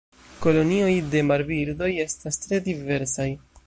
Kolonioj 0.45 0.95
de 1.17 1.23
marbirdoj 1.33 1.93
estas 2.09 2.45
tre 2.47 2.65
diversaj. 2.71 3.35